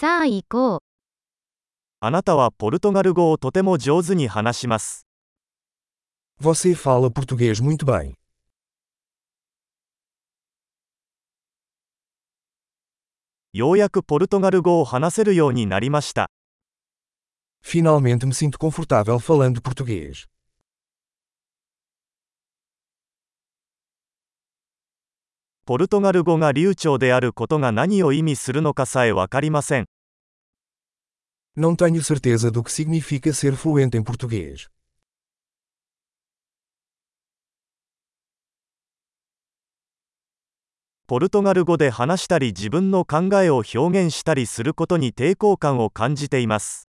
[0.00, 0.78] さあ行こう。
[2.00, 5.06] あなたはポルトガル語をとても上手に話します。
[6.40, 8.14] Você fala português muito bem.
[13.52, 16.30] ようやくポルトガル語を話せるようになりました。
[17.62, 20.29] Finalmente me sinto confortável falando português.
[25.70, 29.86] ポルトガル語が流暢であることが何を意味するのかさえわかりません。
[31.56, 34.68] Não tenho certeza do que significa ser fluente em português.
[41.06, 46.88] ポルトガル語で話したり自分の考えを表現したりすることに抵抗感を感じています。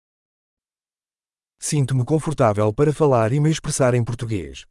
[1.62, 4.66] Sinto-me confortável para falar e me expressar em português.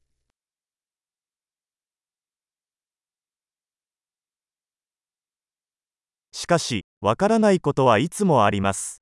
[6.35, 9.01] しかし、わからないことはいつもあります。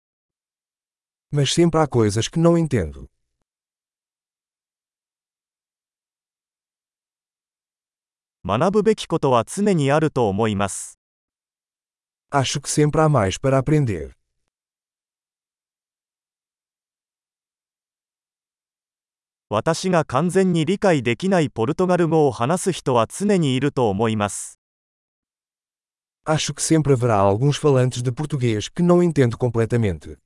[1.32, 3.08] Mas sempre há coisas que não entendo.
[8.46, 10.99] 学ぶべきことは常にあると思います。
[12.30, 14.12] Acho que sempre há mais para aprender.
[19.50, 24.63] 私が完全に理解できないポルトガル語を話す人は常にいると思います。
[26.24, 30.18] Acho que sempre haverá alguns falantes de português que não entendo completamente.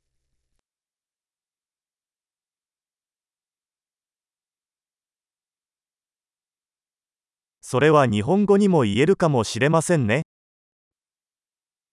[7.60, 10.22] それは日本語にも言えるかもしれませんね。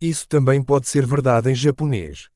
[0.02, 2.32] Isso também pode ser verdade em japonês.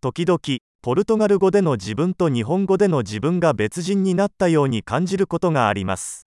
[0.00, 0.40] 時々、
[0.82, 6.25] ポルトガル語での自分と日本語での自分が別人になったように感じることがあります。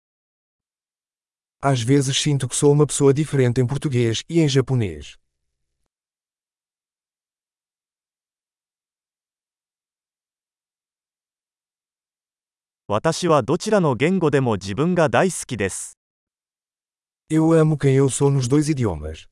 [1.68, 5.18] Às vezes sinto que sou uma pessoa diferente em português e em japonês.
[12.88, 15.98] 私はどちらの言語でも自分が大好きです。
[17.32, 19.28] Eu amo quem eu sou nos dois idiomas.